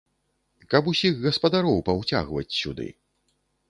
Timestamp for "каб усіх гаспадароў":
0.71-1.77